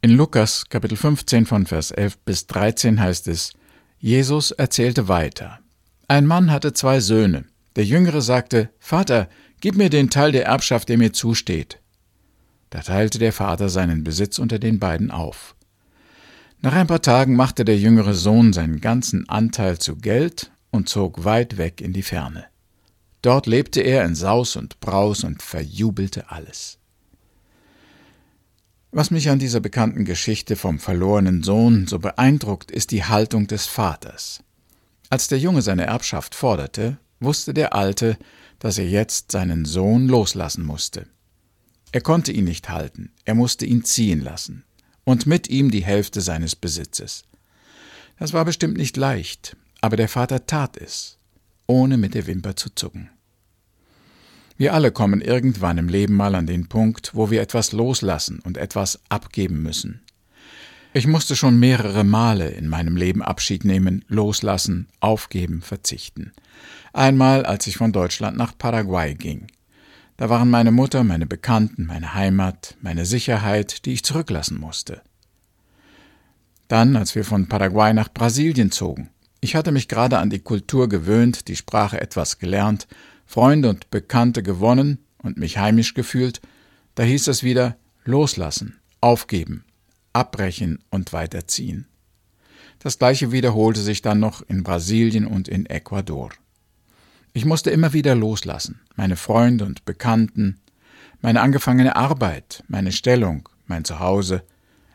In 0.00 0.10
Lukas 0.10 0.68
Kapitel 0.68 0.96
15 0.96 1.44
von 1.44 1.66
Vers 1.66 1.90
11 1.90 2.18
bis 2.18 2.46
13 2.46 3.00
heißt 3.00 3.26
es, 3.26 3.52
Jesus 3.98 4.52
erzählte 4.52 5.08
weiter. 5.08 5.58
Ein 6.06 6.24
Mann 6.24 6.52
hatte 6.52 6.72
zwei 6.72 7.00
Söhne. 7.00 7.46
Der 7.74 7.84
Jüngere 7.84 8.22
sagte, 8.22 8.70
Vater, 8.78 9.28
gib 9.60 9.74
mir 9.74 9.90
den 9.90 10.08
Teil 10.08 10.30
der 10.30 10.46
Erbschaft, 10.46 10.88
der 10.88 10.98
mir 10.98 11.12
zusteht. 11.12 11.80
Da 12.70 12.82
teilte 12.82 13.18
der 13.18 13.32
Vater 13.32 13.68
seinen 13.68 14.04
Besitz 14.04 14.38
unter 14.38 14.60
den 14.60 14.78
beiden 14.78 15.10
auf. 15.10 15.56
Nach 16.60 16.74
ein 16.74 16.86
paar 16.86 17.02
Tagen 17.02 17.34
machte 17.34 17.64
der 17.64 17.76
jüngere 17.76 18.14
Sohn 18.14 18.52
seinen 18.52 18.80
ganzen 18.80 19.28
Anteil 19.28 19.80
zu 19.80 19.96
Geld 19.96 20.52
und 20.70 20.88
zog 20.88 21.24
weit 21.24 21.58
weg 21.58 21.80
in 21.80 21.92
die 21.92 22.04
Ferne. 22.04 22.44
Dort 23.20 23.46
lebte 23.48 23.80
er 23.80 24.04
in 24.04 24.14
Saus 24.14 24.54
und 24.54 24.78
Braus 24.78 25.24
und 25.24 25.42
verjubelte 25.42 26.30
alles. 26.30 26.77
Was 28.90 29.10
mich 29.10 29.28
an 29.28 29.38
dieser 29.38 29.60
bekannten 29.60 30.06
Geschichte 30.06 30.56
vom 30.56 30.78
verlorenen 30.78 31.42
Sohn 31.42 31.86
so 31.86 31.98
beeindruckt, 31.98 32.70
ist 32.70 32.90
die 32.90 33.04
Haltung 33.04 33.46
des 33.46 33.66
Vaters. 33.66 34.42
Als 35.10 35.28
der 35.28 35.38
Junge 35.38 35.60
seine 35.60 35.84
Erbschaft 35.84 36.34
forderte, 36.34 36.98
wusste 37.20 37.52
der 37.52 37.74
Alte, 37.74 38.16
dass 38.58 38.78
er 38.78 38.88
jetzt 38.88 39.30
seinen 39.30 39.66
Sohn 39.66 40.08
loslassen 40.08 40.64
musste. 40.64 41.06
Er 41.92 42.00
konnte 42.00 42.32
ihn 42.32 42.44
nicht 42.44 42.70
halten, 42.70 43.12
er 43.26 43.34
musste 43.34 43.66
ihn 43.66 43.84
ziehen 43.84 44.22
lassen, 44.22 44.64
und 45.04 45.26
mit 45.26 45.48
ihm 45.48 45.70
die 45.70 45.84
Hälfte 45.84 46.22
seines 46.22 46.56
Besitzes. 46.56 47.24
Das 48.18 48.32
war 48.32 48.44
bestimmt 48.44 48.78
nicht 48.78 48.96
leicht, 48.96 49.56
aber 49.82 49.96
der 49.96 50.08
Vater 50.08 50.46
tat 50.46 50.76
es, 50.78 51.18
ohne 51.66 51.98
mit 51.98 52.14
der 52.14 52.26
Wimper 52.26 52.56
zu 52.56 52.74
zucken. 52.74 53.10
Wir 54.58 54.74
alle 54.74 54.90
kommen 54.90 55.20
irgendwann 55.20 55.78
im 55.78 55.88
Leben 55.88 56.14
mal 56.14 56.34
an 56.34 56.48
den 56.48 56.68
Punkt, 56.68 57.12
wo 57.14 57.30
wir 57.30 57.40
etwas 57.40 57.70
loslassen 57.70 58.40
und 58.40 58.56
etwas 58.56 59.00
abgeben 59.08 59.62
müssen. 59.62 60.00
Ich 60.92 61.06
musste 61.06 61.36
schon 61.36 61.60
mehrere 61.60 62.02
Male 62.02 62.48
in 62.48 62.66
meinem 62.66 62.96
Leben 62.96 63.22
Abschied 63.22 63.64
nehmen, 63.64 64.04
loslassen, 64.08 64.88
aufgeben, 64.98 65.62
verzichten. 65.62 66.32
Einmal, 66.92 67.46
als 67.46 67.68
ich 67.68 67.76
von 67.76 67.92
Deutschland 67.92 68.36
nach 68.36 68.58
Paraguay 68.58 69.14
ging. 69.14 69.46
Da 70.16 70.28
waren 70.28 70.50
meine 70.50 70.72
Mutter, 70.72 71.04
meine 71.04 71.26
Bekannten, 71.26 71.86
meine 71.86 72.14
Heimat, 72.14 72.76
meine 72.80 73.06
Sicherheit, 73.06 73.84
die 73.84 73.92
ich 73.92 74.02
zurücklassen 74.02 74.58
musste. 74.58 75.02
Dann, 76.66 76.96
als 76.96 77.14
wir 77.14 77.24
von 77.24 77.46
Paraguay 77.46 77.92
nach 77.94 78.12
Brasilien 78.12 78.72
zogen. 78.72 79.10
Ich 79.40 79.54
hatte 79.54 79.70
mich 79.70 79.86
gerade 79.86 80.18
an 80.18 80.30
die 80.30 80.40
Kultur 80.40 80.88
gewöhnt, 80.88 81.46
die 81.46 81.54
Sprache 81.54 82.00
etwas 82.00 82.40
gelernt, 82.40 82.88
Freunde 83.28 83.68
und 83.68 83.90
Bekannte 83.90 84.42
gewonnen 84.42 85.04
und 85.18 85.36
mich 85.36 85.58
heimisch 85.58 85.92
gefühlt, 85.92 86.40
da 86.94 87.02
hieß 87.02 87.28
es 87.28 87.42
wieder 87.42 87.76
loslassen, 88.04 88.80
aufgeben, 89.02 89.66
abbrechen 90.14 90.82
und 90.90 91.12
weiterziehen. 91.12 91.86
Das 92.78 92.98
gleiche 92.98 93.30
wiederholte 93.30 93.82
sich 93.82 94.00
dann 94.00 94.18
noch 94.18 94.40
in 94.48 94.62
Brasilien 94.62 95.26
und 95.26 95.46
in 95.46 95.66
Ecuador. 95.66 96.30
Ich 97.34 97.44
musste 97.44 97.70
immer 97.70 97.92
wieder 97.92 98.14
loslassen, 98.14 98.80
meine 98.96 99.16
Freunde 99.16 99.66
und 99.66 99.84
Bekannten, 99.84 100.58
meine 101.20 101.42
angefangene 101.42 101.96
Arbeit, 101.96 102.64
meine 102.66 102.92
Stellung, 102.92 103.46
mein 103.66 103.84
Zuhause, 103.84 104.42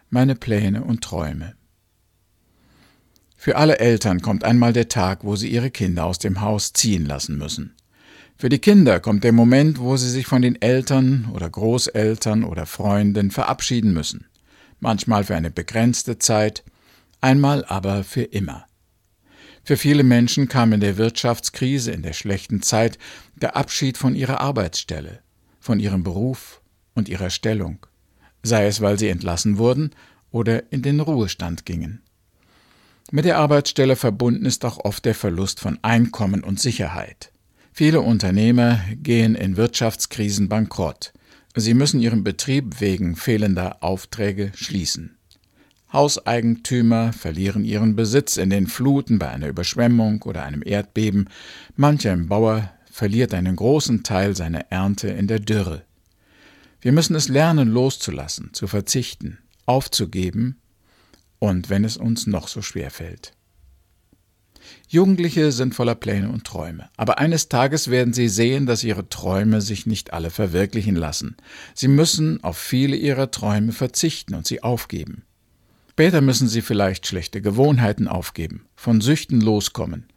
meine 0.09 0.34
Pläne 0.34 0.84
und 0.84 1.04
Träume. 1.04 1.54
Für 3.38 3.58
alle 3.58 3.78
Eltern 3.78 4.23
kommt 4.23 4.44
einmal 4.44 4.73
der 4.73 4.89
Tag, 4.89 5.23
wo 5.23 5.36
sie 5.36 5.50
ihre 5.50 5.70
Kinder 5.70 6.06
aus 6.06 6.17
dem 6.17 6.42
Haus 6.42 6.73
ziehen 6.73 7.06
lassen 7.06 7.38
müssen. 7.38 7.76
Für 8.38 8.50
die 8.50 8.59
Kinder 8.59 9.00
kommt 9.00 9.23
der 9.23 9.31
Moment, 9.31 9.80
wo 9.80 9.95
sie 9.95 10.09
sich 10.09 10.28
von 10.28 10.42
den 10.42 10.62
Eltern 10.62 11.30
oder 11.34 11.50
Großeltern 11.50 12.44
oder 12.44 12.66
Freunden 12.66 13.31
verabschieden 13.31 13.94
müssen. 13.94 14.26
Manchmal 14.80 15.23
für 15.23 15.36
eine 15.36 15.52
begrenzte 15.52 16.20
Zeit, 16.20 16.64
einmal 17.22 17.64
aber 17.66 18.04
für 18.04 18.23
immer. 18.23 18.66
Für 19.64 19.78
viele 19.78 20.04
Menschen 20.04 20.50
kam 20.50 20.73
in 20.73 20.81
der 20.81 20.98
Wirtschaftskrise, 20.98 21.92
in 21.92 22.02
der 22.02 22.11
schlechten 22.11 22.61
Zeit, 22.61 22.98
der 23.36 23.55
Abschied 23.55 23.98
von 23.98 24.14
ihrer 24.14 24.42
Arbeitsstelle, 24.42 25.20
von 25.61 25.80
ihrem 25.80 26.04
Beruf 26.04 26.61
und 26.95 27.08
ihrer 27.08 27.30
Stellung, 27.30 27.86
sei 28.42 28.66
es, 28.66 28.82
weil 28.82 28.99
sie 28.99 29.08
entlassen 29.08 29.58
wurden 29.58 29.92
oder 30.32 30.72
in 30.73 30.82
den 30.82 30.99
Ruhestand 30.99 31.66
gingen. 31.66 32.02
Mit 33.11 33.23
der 33.26 33.38
Arbeitsstelle 33.38 33.95
verbunden 33.95 34.45
ist 34.45 34.66
auch 34.66 34.83
oft 34.83 35.05
der 35.05 35.16
Verlust 35.16 35.61
von 35.61 35.80
Einkommen 35.82 36.43
und 36.43 36.60
Sicherheit. 36.60 37.33
Viele 37.76 38.02
Unternehmer 38.02 38.80
gehen 39.02 39.34
in 39.34 39.58
Wirtschaftskrisen 39.58 40.48
bankrott. 40.48 41.11
Sie 41.56 41.73
müssen 41.73 42.00
ihren 42.00 42.23
Betrieb 42.23 42.80
wegen 42.80 43.16
fehlender 43.16 43.82
Aufträge 43.82 44.52
schließen. 44.54 45.17
Hauseigentümer 45.92 47.14
verlieren 47.14 47.66
ihren 47.66 47.95
Besitz 47.95 48.38
in 48.38 48.52
den 48.52 48.67
Fluten 48.67 49.17
bei 49.17 49.30
einer 49.30 49.48
Überschwemmung 49.48 50.22
oder 50.22 50.44
einem 50.44 50.61
Erdbeben. 50.64 51.30
Mancher 51.76 52.16
Bauer 52.16 52.72
verliert 52.92 53.34
einen 53.34 53.56
großen 53.56 54.04
Teil 54.04 54.36
seiner 54.36 54.72
Ernte 54.72 55.08
in 55.08 55.26
der 55.26 55.40
Dürre. 55.40 55.82
Wir 56.80 56.92
müssen 56.92 57.16
es 57.16 57.28
lernen, 57.28 57.70
loszulassen, 57.70 58.52
zu 58.54 58.67
verzichten, 58.67 59.40
aufzugeben, 59.66 60.60
und 61.40 61.72
wenn 61.72 61.86
es 61.86 61.98
uns 61.98 62.28
noch 62.28 62.48
so 62.48 62.61
schwer 62.61 62.92
fällt. 62.92 63.34
Jugendliche 64.87 65.51
sind 65.51 65.73
voller 65.75 65.95
Pläne 65.95 66.29
und 66.29 66.43
Träume, 66.43 66.89
aber 66.97 67.17
eines 67.17 67.49
Tages 67.49 67.89
werden 67.89 68.13
sie 68.13 68.29
sehen, 68.29 68.65
dass 68.65 68.83
ihre 68.83 69.09
Träume 69.09 69.61
sich 69.61 69.85
nicht 69.85 70.13
alle 70.13 70.29
verwirklichen 70.29 70.95
lassen. 70.95 71.35
Sie 71.73 71.87
müssen 71.87 72.43
auf 72.43 72.57
viele 72.57 72.95
ihrer 72.95 73.31
Träume 73.31 73.71
verzichten 73.71 74.35
und 74.35 74.45
sie 74.45 74.61
aufgeben. 74.61 75.23
Später 75.89 76.21
müssen 76.21 76.47
sie 76.47 76.61
vielleicht 76.61 77.05
schlechte 77.05 77.41
Gewohnheiten 77.41 78.07
aufgeben, 78.07 78.65
von 78.75 78.99
Süchten 78.99 79.41
loskommen, 79.41 80.07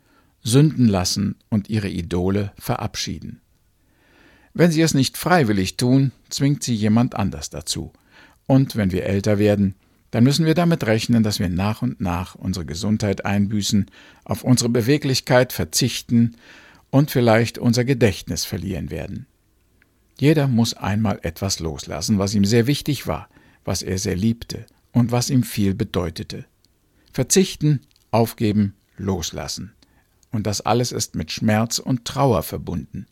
sünden 0.43 0.89
lassen 0.89 1.37
und 1.51 1.69
ihre 1.69 1.89
Idole 1.89 2.53
verabschieden. 2.59 3.41
Wenn 4.55 4.71
sie 4.71 4.81
es 4.81 4.95
nicht 4.95 5.19
freiwillig 5.19 5.77
tun, 5.77 6.13
zwingt 6.31 6.63
sie 6.63 6.75
jemand 6.75 7.15
anders 7.15 7.51
dazu. 7.51 7.93
Und 8.47 8.75
wenn 8.77 8.91
wir 8.91 9.05
älter 9.05 9.39
werden, 9.39 9.75
dann 10.17 10.25
müssen 10.25 10.47
wir 10.47 10.55
damit 10.55 10.87
rechnen, 10.87 11.23
dass 11.23 11.41
wir 11.41 11.51
nach 11.51 11.83
und 11.83 12.01
nach 12.01 12.37
unsere 12.37 12.65
Gesundheit 12.65 13.27
einbüßen, 13.27 13.85
auf 14.25 14.45
unsere 14.45 14.71
Beweglichkeit 14.71 15.53
verzichten 15.53 16.37
und 16.89 17.11
vielleicht 17.11 17.59
unser 17.59 17.85
Gedächtnis 17.85 18.47
verlieren 18.47 18.91
werden. 18.91 19.27
Jeder 20.19 20.49
muss 20.49 20.73
einmal 20.73 21.19
etwas 21.21 21.61
loslassen, 21.61 22.19
was 22.19 22.35
ihm 22.35 22.47
sehr 22.47 22.67
wichtig 22.67 23.07
war, 23.07 23.29
was 23.67 23.83
er 23.83 23.99
sehr 23.99 24.17
liebte 24.17 24.65
und 24.91 25.13
was 25.13 25.29
ihm 25.29 25.43
viel 25.43 25.75
bedeutete. 25.75 26.47
Verzichten, 27.13 27.83
aufgeben, 28.11 28.75
loslassen. 28.97 29.75
Und 30.33 30.47
das 30.47 30.63
alles 30.63 30.93
ist 30.93 31.15
mit 31.15 31.31
Schmerz 31.31 31.79
und 31.79 32.07
Trauer 32.07 32.43
verbunden. 32.43 33.07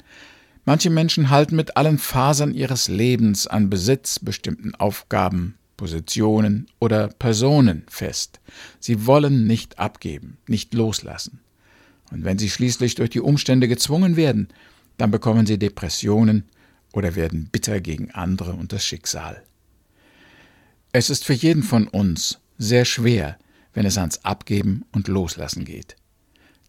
Manche 0.64 0.88
Menschen 0.88 1.28
halten 1.28 1.54
mit 1.54 1.76
allen 1.76 1.98
Fasern 1.98 2.54
ihres 2.54 2.88
Lebens 2.88 3.46
an 3.46 3.68
Besitz, 3.68 4.20
bestimmten 4.20 4.74
Aufgaben, 4.74 5.58
Positionen 5.76 6.66
oder 6.80 7.08
Personen 7.08 7.84
fest. 7.88 8.40
Sie 8.80 9.06
wollen 9.06 9.46
nicht 9.46 9.78
abgeben, 9.78 10.38
nicht 10.46 10.74
loslassen. 10.74 11.40
Und 12.10 12.24
wenn 12.24 12.38
sie 12.38 12.50
schließlich 12.50 12.94
durch 12.94 13.10
die 13.10 13.20
Umstände 13.20 13.68
gezwungen 13.68 14.16
werden, 14.16 14.48
dann 14.98 15.10
bekommen 15.10 15.46
sie 15.46 15.58
Depressionen 15.58 16.44
oder 16.92 17.16
werden 17.16 17.48
bitter 17.50 17.80
gegen 17.80 18.10
andere 18.12 18.52
und 18.52 18.72
das 18.72 18.84
Schicksal. 18.84 19.42
Es 20.92 21.10
ist 21.10 21.24
für 21.24 21.32
jeden 21.32 21.64
von 21.64 21.88
uns 21.88 22.38
sehr 22.56 22.84
schwer, 22.84 23.36
wenn 23.72 23.84
es 23.84 23.98
ans 23.98 24.24
Abgeben 24.24 24.84
und 24.92 25.08
Loslassen 25.08 25.64
geht. 25.64 25.96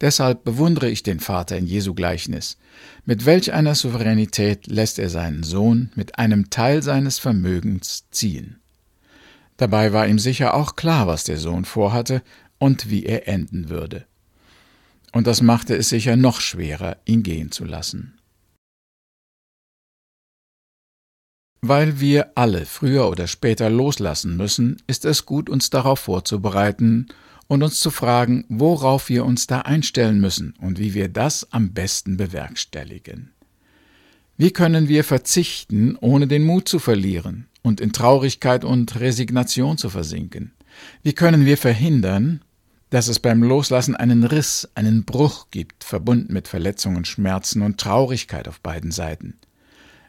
Deshalb 0.01 0.43
bewundere 0.43 0.89
ich 0.89 1.03
den 1.03 1.19
Vater 1.19 1.57
in 1.57 1.67
Jesu 1.67 1.93
Gleichnis. 1.93 2.57
Mit 3.05 3.25
welch 3.25 3.53
einer 3.53 3.75
Souveränität 3.75 4.67
lässt 4.67 4.99
er 4.99 5.09
seinen 5.09 5.43
Sohn 5.43 5.91
mit 5.95 6.17
einem 6.17 6.49
Teil 6.49 6.83
seines 6.83 7.19
Vermögens 7.19 8.05
ziehen. 8.11 8.57
Dabei 9.57 9.93
war 9.93 10.07
ihm 10.07 10.19
sicher 10.19 10.53
auch 10.53 10.75
klar, 10.75 11.07
was 11.07 11.23
der 11.23 11.37
Sohn 11.37 11.65
vorhatte 11.65 12.21
und 12.57 12.89
wie 12.89 13.05
er 13.05 13.27
enden 13.27 13.69
würde. 13.69 14.05
Und 15.13 15.27
das 15.27 15.41
machte 15.41 15.75
es 15.75 15.89
sicher 15.89 16.17
noch 16.17 16.41
schwerer, 16.41 16.97
ihn 17.05 17.23
gehen 17.23 17.51
zu 17.51 17.63
lassen. 17.63 18.19
Weil 21.61 21.99
wir 21.99 22.33
alle 22.35 22.65
früher 22.65 23.09
oder 23.09 23.27
später 23.27 23.69
loslassen 23.69 24.37
müssen, 24.37 24.77
ist 24.87 25.05
es 25.05 25.25
gut, 25.25 25.49
uns 25.49 25.69
darauf 25.69 26.01
vorzubereiten 26.01 27.07
und 27.47 27.63
uns 27.63 27.79
zu 27.79 27.91
fragen, 27.91 28.45
worauf 28.49 29.09
wir 29.09 29.25
uns 29.25 29.47
da 29.47 29.61
einstellen 29.61 30.19
müssen 30.19 30.53
und 30.59 30.79
wie 30.79 30.93
wir 30.93 31.07
das 31.07 31.51
am 31.53 31.73
besten 31.73 32.17
bewerkstelligen. 32.17 33.31
Wie 34.37 34.51
können 34.51 34.89
wir 34.89 35.03
verzichten, 35.05 35.95
ohne 35.95 36.27
den 36.27 36.43
Mut 36.43 36.67
zu 36.67 36.77
verlieren 36.77 37.47
und 37.65 37.81
in 37.81 37.91
Traurigkeit 37.91 38.63
und 38.63 38.99
Resignation 38.99 39.77
zu 39.77 39.89
versinken? 39.89 40.53
Wie 41.01 41.13
können 41.13 41.45
wir 41.45 41.57
verhindern, 41.57 42.41
dass 42.91 43.07
es 43.07 43.19
beim 43.19 43.41
Loslassen 43.41 43.95
einen 43.95 44.23
Riss, 44.23 44.69
einen 44.75 45.03
Bruch 45.03 45.47
gibt, 45.49 45.83
verbunden 45.83 46.31
mit 46.31 46.47
Verletzungen, 46.47 47.05
Schmerzen 47.05 47.63
und 47.63 47.79
Traurigkeit 47.79 48.47
auf 48.47 48.61
beiden 48.61 48.91
Seiten? 48.91 49.39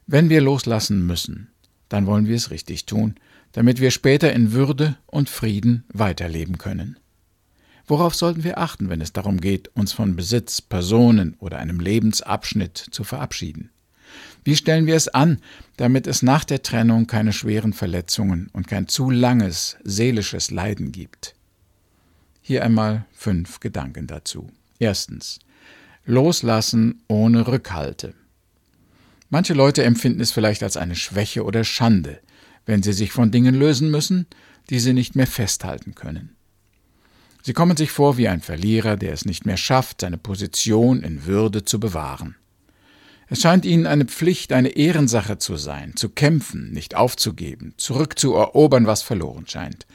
Wenn 0.07 0.29
wir 0.29 0.43
loslassen 0.43 1.07
müssen, 1.07 1.49
dann 1.89 2.07
wollen 2.07 2.27
wir 2.27 2.37
es 2.37 2.51
richtig 2.51 2.85
tun, 2.85 3.15
damit 3.53 3.81
wir 3.81 3.91
später 3.91 4.33
in 4.33 4.53
Würde 4.53 4.97
und 5.07 5.31
Frieden 5.31 5.85
weiterleben 5.89 6.59
können. 6.59 6.99
Worauf 7.87 8.15
sollten 8.15 8.45
wir 8.45 8.59
achten, 8.59 8.91
wenn 8.91 9.01
es 9.01 9.15
darum 9.15 9.41
geht, 9.41 9.69
uns 9.69 9.93
von 9.93 10.15
Besitz, 10.15 10.61
Personen 10.61 11.37
oder 11.39 11.59
einem 11.59 11.81
Lebensabschnitt 11.81 12.77
zu 12.91 13.03
verabschieden? 13.03 13.71
Wie 14.45 14.57
stellen 14.57 14.87
wir 14.87 14.95
es 14.95 15.09
an, 15.09 15.41
damit 15.77 16.07
es 16.07 16.23
nach 16.23 16.45
der 16.45 16.63
Trennung 16.63 17.07
keine 17.07 17.33
schweren 17.33 17.73
Verletzungen 17.73 18.49
und 18.53 18.69
kein 18.69 18.89
zu 18.89 19.11
langes 19.11 19.77
seelisches 19.83 20.51
Leiden 20.51 20.93
gibt? 20.93 21.35
Hier 22.43 22.65
einmal 22.65 23.07
fünf 23.13 23.61
Gedanken 23.61 24.07
dazu. 24.07 24.49
Erstens. 24.79 25.41
Loslassen 26.05 27.03
ohne 27.09 27.49
Rückhalte. 27.49 28.15
Manche 29.31 29.55
Leute 29.55 29.83
empfinden 29.83 30.21
es 30.21 30.31
vielleicht 30.31 30.63
als 30.63 30.77
eine 30.77 30.95
Schwäche 30.95 31.43
oder 31.43 31.65
Schande, 31.65 32.21
wenn 32.65 32.85
sie 32.85 32.93
sich 32.93 33.11
von 33.11 33.33
Dingen 33.33 33.57
lösen 33.57 33.91
müssen, 33.91 34.27
die 34.71 34.79
sie 34.79 34.93
nicht 34.93 35.17
mehr 35.17 35.27
festhalten 35.27 35.97
können. 35.97 36.37
Sie 37.43 37.53
kommen 37.53 37.77
sich 37.77 37.91
vor 37.91 38.17
wie 38.17 38.29
ein 38.29 38.41
Verlierer, 38.41 38.97
der 38.97 39.13
es 39.13 39.25
nicht 39.25 39.47
mehr 39.47 39.57
schafft, 39.57 40.01
seine 40.01 40.19
Position 40.19 41.03
in 41.03 41.27
Würde 41.27 41.65
zu 41.65 41.81
bewahren. 41.81 42.37
Es 43.29 43.41
scheint 43.41 43.65
ihnen 43.65 43.87
eine 43.87 44.05
Pflicht, 44.05 44.53
eine 44.53 44.69
Ehrensache 44.71 45.39
zu 45.39 45.57
sein, 45.57 45.97
zu 45.97 46.11
kämpfen, 46.11 46.71
nicht 46.73 46.95
aufzugeben, 46.95 47.75
zurückzuerobern, 47.77 48.87
was 48.87 49.03
verloren 49.03 49.47
scheint. 49.49 49.87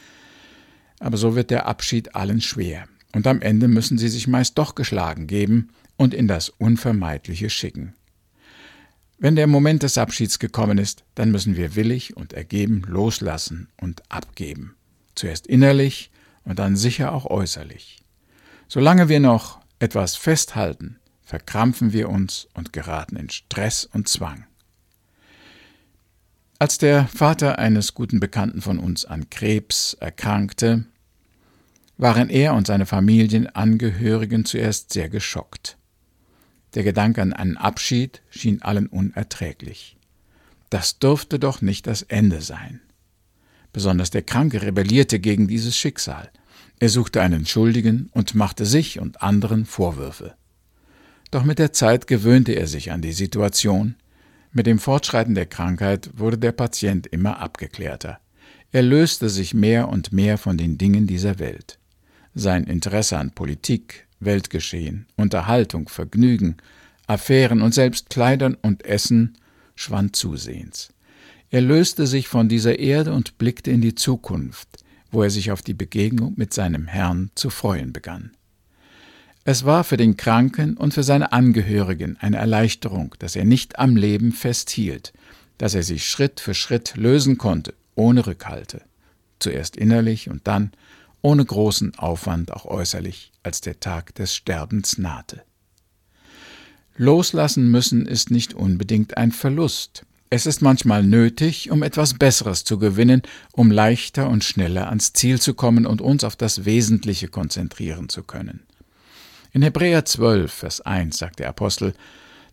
Aber 0.99 1.17
so 1.17 1.35
wird 1.35 1.49
der 1.49 1.65
Abschied 1.65 2.15
allen 2.15 2.41
schwer, 2.41 2.87
und 3.13 3.27
am 3.27 3.41
Ende 3.41 3.67
müssen 3.67 3.97
sie 3.97 4.09
sich 4.09 4.27
meist 4.27 4.57
doch 4.57 4.75
geschlagen 4.75 5.27
geben 5.27 5.69
und 5.95 6.13
in 6.13 6.27
das 6.27 6.49
Unvermeidliche 6.49 7.49
schicken. 7.49 7.95
Wenn 9.17 9.35
der 9.35 9.47
Moment 9.47 9.83
des 9.83 9.97
Abschieds 9.97 10.39
gekommen 10.39 10.77
ist, 10.77 11.03
dann 11.15 11.31
müssen 11.31 11.55
wir 11.55 11.75
willig 11.75 12.17
und 12.17 12.33
ergeben 12.33 12.83
loslassen 12.87 13.69
und 13.79 14.01
abgeben. 14.09 14.75
Zuerst 15.15 15.47
innerlich, 15.47 16.11
und 16.43 16.59
dann 16.59 16.75
sicher 16.75 17.13
auch 17.13 17.25
äußerlich. 17.25 17.99
Solange 18.67 19.09
wir 19.09 19.19
noch 19.19 19.59
etwas 19.79 20.15
festhalten, 20.15 20.97
verkrampfen 21.31 21.93
wir 21.93 22.09
uns 22.09 22.49
und 22.55 22.73
geraten 22.73 23.15
in 23.15 23.29
Stress 23.29 23.85
und 23.85 24.09
Zwang. 24.09 24.43
Als 26.59 26.77
der 26.77 27.07
Vater 27.07 27.57
eines 27.57 27.93
guten 27.93 28.19
Bekannten 28.19 28.61
von 28.61 28.77
uns 28.79 29.05
an 29.05 29.29
Krebs 29.29 29.93
erkrankte, 29.93 30.83
waren 31.95 32.29
er 32.29 32.53
und 32.53 32.67
seine 32.67 32.85
Familienangehörigen 32.85 34.43
zuerst 34.43 34.91
sehr 34.91 35.07
geschockt. 35.07 35.77
Der 36.73 36.83
Gedanke 36.83 37.21
an 37.21 37.31
einen 37.31 37.55
Abschied 37.55 38.21
schien 38.29 38.61
allen 38.61 38.87
unerträglich. 38.87 39.95
Das 40.69 40.99
durfte 40.99 41.39
doch 41.39 41.61
nicht 41.61 41.87
das 41.87 42.01
Ende 42.01 42.41
sein. 42.41 42.81
Besonders 43.71 44.09
der 44.09 44.23
Kranke 44.23 44.61
rebellierte 44.63 45.21
gegen 45.21 45.47
dieses 45.47 45.77
Schicksal. 45.77 46.29
Er 46.81 46.89
suchte 46.89 47.21
einen 47.21 47.45
Schuldigen 47.45 48.09
und 48.11 48.35
machte 48.35 48.65
sich 48.65 48.99
und 48.99 49.21
anderen 49.21 49.63
Vorwürfe. 49.63 50.35
Doch 51.31 51.45
mit 51.45 51.59
der 51.59 51.71
Zeit 51.71 52.07
gewöhnte 52.07 52.51
er 52.51 52.67
sich 52.67 52.91
an 52.91 53.01
die 53.01 53.13
Situation. 53.13 53.95
Mit 54.51 54.67
dem 54.67 54.79
Fortschreiten 54.79 55.33
der 55.33 55.45
Krankheit 55.45 56.09
wurde 56.13 56.37
der 56.37 56.51
Patient 56.51 57.07
immer 57.07 57.39
abgeklärter. 57.39 58.19
Er 58.73 58.81
löste 58.81 59.29
sich 59.29 59.53
mehr 59.53 59.87
und 59.87 60.11
mehr 60.11 60.37
von 60.37 60.57
den 60.57 60.77
Dingen 60.77 61.07
dieser 61.07 61.39
Welt. 61.39 61.79
Sein 62.35 62.65
Interesse 62.65 63.17
an 63.17 63.31
Politik, 63.31 64.07
Weltgeschehen, 64.19 65.07
Unterhaltung, 65.15 65.87
Vergnügen, 65.87 66.57
Affären 67.07 67.61
und 67.61 67.73
selbst 67.73 68.09
Kleidern 68.09 68.55
und 68.55 68.85
Essen 68.85 69.37
schwand 69.75 70.15
zusehends. 70.15 70.89
Er 71.49 71.61
löste 71.61 72.07
sich 72.07 72.27
von 72.27 72.49
dieser 72.49 72.79
Erde 72.79 73.13
und 73.13 73.37
blickte 73.37 73.71
in 73.71 73.81
die 73.81 73.95
Zukunft, 73.95 74.83
wo 75.11 75.23
er 75.23 75.29
sich 75.29 75.51
auf 75.51 75.61
die 75.61 75.73
Begegnung 75.73 76.33
mit 76.35 76.53
seinem 76.53 76.87
Herrn 76.87 77.31
zu 77.35 77.49
freuen 77.49 77.91
begann. 77.91 78.31
Es 79.43 79.65
war 79.65 79.83
für 79.83 79.97
den 79.97 80.17
Kranken 80.17 80.77
und 80.77 80.93
für 80.93 81.03
seine 81.03 81.31
Angehörigen 81.31 82.15
eine 82.19 82.37
Erleichterung, 82.37 83.15
dass 83.17 83.35
er 83.35 83.45
nicht 83.45 83.79
am 83.79 83.95
Leben 83.95 84.31
festhielt, 84.31 85.13
dass 85.57 85.73
er 85.73 85.83
sich 85.83 86.07
Schritt 86.07 86.39
für 86.39 86.53
Schritt 86.53 86.95
lösen 86.95 87.37
konnte, 87.37 87.73
ohne 87.95 88.27
Rückhalte, 88.27 88.83
zuerst 89.39 89.75
innerlich 89.77 90.29
und 90.29 90.47
dann, 90.47 90.71
ohne 91.21 91.43
großen 91.43 91.97
Aufwand 91.97 92.51
auch 92.51 92.65
äußerlich, 92.65 93.31
als 93.41 93.61
der 93.61 93.79
Tag 93.79 94.13
des 94.15 94.35
Sterbens 94.35 94.97
nahte. 94.97 95.41
Loslassen 96.95 97.71
müssen 97.71 98.05
ist 98.05 98.29
nicht 98.29 98.53
unbedingt 98.53 99.17
ein 99.17 99.31
Verlust, 99.31 100.05
es 100.33 100.45
ist 100.45 100.61
manchmal 100.61 101.03
nötig, 101.03 101.71
um 101.71 101.83
etwas 101.83 102.13
Besseres 102.13 102.63
zu 102.63 102.79
gewinnen, 102.79 103.21
um 103.51 103.69
leichter 103.69 104.29
und 104.29 104.45
schneller 104.45 104.87
ans 104.87 105.11
Ziel 105.11 105.41
zu 105.41 105.53
kommen 105.53 105.85
und 105.85 105.99
uns 105.99 106.23
auf 106.23 106.37
das 106.37 106.63
Wesentliche 106.63 107.27
konzentrieren 107.27 108.07
zu 108.07 108.23
können. 108.23 108.61
In 109.53 109.61
Hebräer 109.61 110.05
12, 110.05 110.51
Vers 110.51 110.81
1 110.81 111.17
sagt 111.17 111.39
der 111.39 111.49
Apostel, 111.49 111.93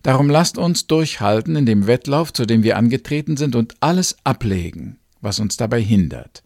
Darum 0.02 0.30
lasst 0.30 0.58
uns 0.58 0.86
durchhalten 0.86 1.56
in 1.56 1.66
dem 1.66 1.86
Wettlauf, 1.86 2.32
zu 2.32 2.46
dem 2.46 2.62
wir 2.62 2.76
angetreten 2.76 3.36
sind, 3.36 3.56
und 3.56 3.74
alles 3.80 4.16
ablegen, 4.24 4.98
was 5.20 5.40
uns 5.40 5.56
dabei 5.56 5.82
hindert, 5.82 6.42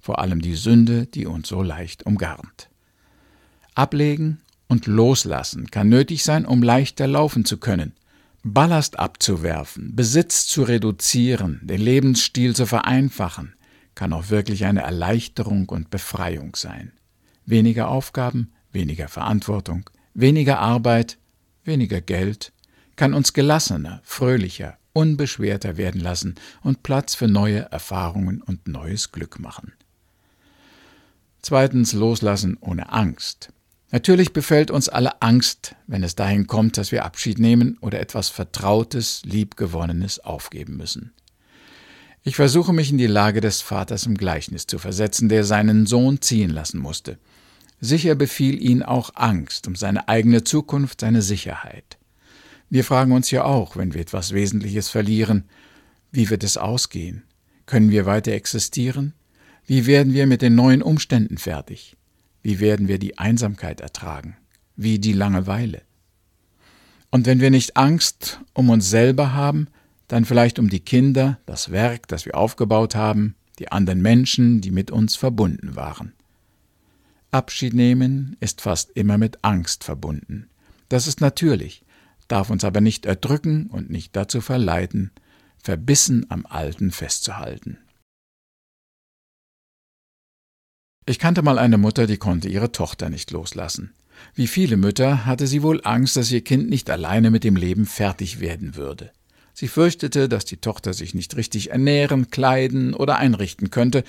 vor 0.00 0.18
allem 0.18 0.40
die 0.40 0.56
Sünde, 0.56 1.06
die 1.06 1.26
uns 1.26 1.48
so 1.48 1.62
leicht 1.62 2.04
umgarnt. 2.04 2.68
Ablegen 3.74 4.40
und 4.68 4.86
loslassen 4.86 5.70
kann 5.70 5.88
nötig 5.88 6.24
sein, 6.24 6.44
um 6.46 6.62
leichter 6.62 7.06
laufen 7.06 7.44
zu 7.44 7.58
können– 7.58 7.92
Ballast 8.48 8.96
abzuwerfen, 9.00 9.96
Besitz 9.96 10.46
zu 10.46 10.62
reduzieren, 10.62 11.58
den 11.64 11.80
Lebensstil 11.80 12.54
zu 12.54 12.64
vereinfachen, 12.64 13.56
kann 13.96 14.12
auch 14.12 14.30
wirklich 14.30 14.66
eine 14.66 14.82
Erleichterung 14.82 15.68
und 15.68 15.90
Befreiung 15.90 16.54
sein. 16.54 16.92
Weniger 17.44 17.88
Aufgaben, 17.88 18.52
weniger 18.70 19.08
Verantwortung, 19.08 19.90
weniger 20.16 20.58
Arbeit, 20.58 21.18
weniger 21.64 22.00
Geld 22.00 22.52
kann 22.96 23.14
uns 23.14 23.34
gelassener, 23.34 24.00
fröhlicher, 24.02 24.78
unbeschwerter 24.92 25.76
werden 25.76 26.00
lassen 26.00 26.34
und 26.62 26.82
Platz 26.82 27.14
für 27.14 27.28
neue 27.28 27.70
Erfahrungen 27.70 28.40
und 28.40 28.66
neues 28.66 29.12
Glück 29.12 29.38
machen. 29.38 29.72
Zweitens 31.42 31.92
loslassen 31.92 32.56
ohne 32.60 32.90
Angst. 32.90 33.52
Natürlich 33.92 34.32
befällt 34.32 34.70
uns 34.70 34.88
alle 34.88 35.22
Angst, 35.22 35.76
wenn 35.86 36.02
es 36.02 36.16
dahin 36.16 36.46
kommt, 36.46 36.76
dass 36.76 36.90
wir 36.90 37.04
Abschied 37.04 37.38
nehmen 37.38 37.78
oder 37.80 38.00
etwas 38.00 38.30
Vertrautes, 38.30 39.22
Liebgewonnenes 39.24 40.18
aufgeben 40.20 40.76
müssen. 40.76 41.12
Ich 42.24 42.34
versuche 42.34 42.72
mich 42.72 42.90
in 42.90 42.98
die 42.98 43.06
Lage 43.06 43.40
des 43.40 43.60
Vaters 43.60 44.06
im 44.06 44.16
Gleichnis 44.16 44.66
zu 44.66 44.78
versetzen, 44.78 45.28
der 45.28 45.44
seinen 45.44 45.86
Sohn 45.86 46.20
ziehen 46.20 46.50
lassen 46.50 46.80
musste. 46.80 47.18
Sicher 47.80 48.14
befiel 48.14 48.62
ihn 48.62 48.82
auch 48.82 49.10
Angst 49.14 49.66
um 49.66 49.76
seine 49.76 50.08
eigene 50.08 50.44
Zukunft, 50.44 51.00
seine 51.00 51.22
Sicherheit. 51.22 51.98
Wir 52.70 52.84
fragen 52.84 53.12
uns 53.12 53.30
ja 53.30 53.44
auch, 53.44 53.76
wenn 53.76 53.94
wir 53.94 54.00
etwas 54.00 54.32
Wesentliches 54.32 54.88
verlieren, 54.88 55.44
wie 56.10 56.30
wird 56.30 56.42
es 56.42 56.56
ausgehen? 56.56 57.22
Können 57.66 57.90
wir 57.90 58.06
weiter 58.06 58.32
existieren? 58.32 59.12
Wie 59.66 59.86
werden 59.86 60.14
wir 60.14 60.26
mit 60.26 60.42
den 60.42 60.54
neuen 60.54 60.82
Umständen 60.82 61.38
fertig? 61.38 61.96
Wie 62.42 62.60
werden 62.60 62.88
wir 62.88 62.98
die 62.98 63.18
Einsamkeit 63.18 63.80
ertragen? 63.80 64.36
Wie 64.76 64.98
die 64.98 65.12
Langeweile? 65.12 65.82
Und 67.10 67.26
wenn 67.26 67.40
wir 67.40 67.50
nicht 67.50 67.76
Angst 67.76 68.40
um 68.52 68.70
uns 68.70 68.88
selber 68.88 69.34
haben, 69.34 69.68
dann 70.08 70.24
vielleicht 70.24 70.58
um 70.58 70.70
die 70.70 70.80
Kinder, 70.80 71.38
das 71.46 71.70
Werk, 71.70 72.08
das 72.08 72.24
wir 72.24 72.36
aufgebaut 72.36 72.94
haben, 72.94 73.34
die 73.58 73.72
anderen 73.72 74.02
Menschen, 74.02 74.60
die 74.60 74.70
mit 74.70 74.90
uns 74.90 75.16
verbunden 75.16 75.76
waren. 75.76 76.12
Abschied 77.36 77.74
nehmen 77.74 78.38
ist 78.40 78.62
fast 78.62 78.90
immer 78.92 79.18
mit 79.18 79.44
Angst 79.44 79.84
verbunden. 79.84 80.48
Das 80.88 81.06
ist 81.06 81.20
natürlich, 81.20 81.84
darf 82.28 82.48
uns 82.48 82.64
aber 82.64 82.80
nicht 82.80 83.04
erdrücken 83.04 83.66
und 83.66 83.90
nicht 83.90 84.16
dazu 84.16 84.40
verleiten, 84.40 85.10
verbissen 85.62 86.24
am 86.30 86.46
Alten 86.46 86.92
festzuhalten. 86.92 87.76
Ich 91.04 91.18
kannte 91.18 91.42
mal 91.42 91.58
eine 91.58 91.76
Mutter, 91.76 92.06
die 92.06 92.16
konnte 92.16 92.48
ihre 92.48 92.72
Tochter 92.72 93.10
nicht 93.10 93.30
loslassen. 93.30 93.92
Wie 94.34 94.46
viele 94.46 94.78
Mütter 94.78 95.26
hatte 95.26 95.46
sie 95.46 95.62
wohl 95.62 95.82
Angst, 95.84 96.16
dass 96.16 96.30
ihr 96.30 96.42
Kind 96.42 96.70
nicht 96.70 96.88
alleine 96.88 97.30
mit 97.30 97.44
dem 97.44 97.54
Leben 97.54 97.84
fertig 97.84 98.40
werden 98.40 98.76
würde. 98.76 99.12
Sie 99.58 99.68
fürchtete, 99.68 100.28
dass 100.28 100.44
die 100.44 100.58
Tochter 100.58 100.92
sich 100.92 101.14
nicht 101.14 101.34
richtig 101.34 101.70
ernähren, 101.70 102.30
kleiden 102.30 102.92
oder 102.92 103.16
einrichten 103.16 103.70
könnte, 103.70 104.04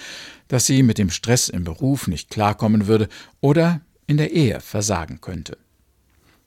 dass 0.50 0.66
sie 0.66 0.84
mit 0.84 0.98
dem 0.98 1.10
Stress 1.10 1.48
im 1.48 1.64
Beruf 1.64 2.10
nicht 2.10 2.30
klarkommen 2.30 2.86
würde 2.86 3.08
oder 3.40 3.80
in 4.08 4.18
der 4.18 4.34
Ehe 4.34 4.60
versagen 4.60 5.22
könnte. 5.22 5.58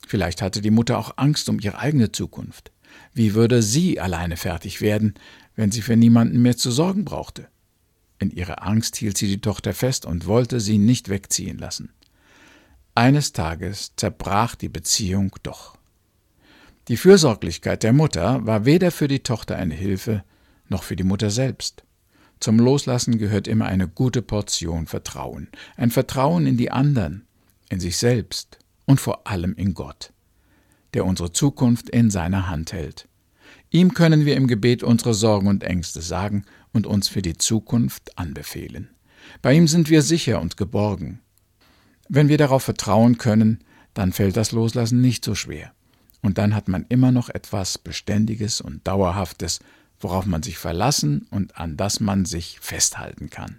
Vielleicht 0.07 0.43
hatte 0.43 0.61
die 0.61 0.69
Mutter 0.69 0.99
auch 0.99 1.13
Angst 1.17 1.49
um 1.49 1.59
ihre 1.59 1.79
eigene 1.79 2.11
Zukunft. 2.11 2.71
Wie 3.11 3.33
würde 3.33 3.63
sie 3.63 3.99
alleine 3.99 4.37
fertig 4.37 4.81
werden, 4.81 5.15
wenn 5.55 5.71
sie 5.71 5.81
für 5.81 5.97
niemanden 5.97 6.39
mehr 6.39 6.55
zu 6.55 6.69
sorgen 6.69 7.03
brauchte? 7.03 7.47
In 8.19 8.29
ihrer 8.29 8.61
Angst 8.67 8.97
hielt 8.97 9.17
sie 9.17 9.27
die 9.27 9.41
Tochter 9.41 9.73
fest 9.73 10.05
und 10.05 10.27
wollte 10.27 10.59
sie 10.59 10.77
nicht 10.77 11.09
wegziehen 11.09 11.57
lassen. 11.57 11.89
Eines 12.93 13.33
Tages 13.33 13.93
zerbrach 13.95 14.53
die 14.53 14.69
Beziehung 14.69 15.35
doch. 15.41 15.80
Die 16.87 16.97
Fürsorglichkeit 16.97 17.83
der 17.83 17.93
Mutter 17.93 18.45
war 18.45 18.65
weder 18.65 18.91
für 18.91 19.07
die 19.07 19.19
Tochter 19.19 19.55
eine 19.55 19.75
Hilfe 19.75 20.23
noch 20.67 20.83
für 20.83 20.95
die 20.95 21.03
Mutter 21.03 21.29
selbst. 21.29 21.83
Zum 22.39 22.57
Loslassen 22.57 23.19
gehört 23.19 23.47
immer 23.47 23.65
eine 23.65 23.87
gute 23.87 24.23
Portion 24.23 24.87
Vertrauen. 24.87 25.49
Ein 25.77 25.91
Vertrauen 25.91 26.47
in 26.47 26.57
die 26.57 26.71
anderen, 26.71 27.27
in 27.69 27.79
sich 27.79 27.97
selbst 27.97 28.57
und 28.85 28.99
vor 28.99 29.27
allem 29.27 29.53
in 29.53 29.75
Gott, 29.75 30.11
der 30.95 31.05
unsere 31.05 31.31
Zukunft 31.31 31.89
in 31.89 32.09
seiner 32.09 32.49
Hand 32.49 32.73
hält. 32.73 33.07
Ihm 33.69 33.93
können 33.93 34.25
wir 34.25 34.35
im 34.35 34.47
Gebet 34.47 34.81
unsere 34.81 35.13
Sorgen 35.13 35.47
und 35.47 35.63
Ängste 35.63 36.01
sagen 36.01 36.45
und 36.73 36.87
uns 36.87 37.07
für 37.07 37.21
die 37.21 37.37
Zukunft 37.37 38.17
anbefehlen. 38.17 38.89
Bei 39.43 39.53
ihm 39.53 39.67
sind 39.67 39.89
wir 39.89 40.01
sicher 40.01 40.41
und 40.41 40.57
geborgen. 40.57 41.19
Wenn 42.09 42.27
wir 42.27 42.37
darauf 42.37 42.63
vertrauen 42.63 43.17
können, 43.19 43.63
dann 43.93 44.13
fällt 44.13 44.35
das 44.35 44.51
Loslassen 44.51 44.99
nicht 44.99 45.23
so 45.23 45.35
schwer. 45.35 45.73
Und 46.21 46.37
dann 46.37 46.55
hat 46.55 46.67
man 46.67 46.85
immer 46.89 47.11
noch 47.11 47.29
etwas 47.29 47.77
Beständiges 47.77 48.61
und 48.61 48.87
Dauerhaftes, 48.87 49.59
worauf 49.99 50.25
man 50.25 50.43
sich 50.43 50.57
verlassen 50.57 51.27
und 51.31 51.57
an 51.57 51.77
das 51.77 51.99
man 51.99 52.25
sich 52.25 52.59
festhalten 52.59 53.29
kann. 53.29 53.57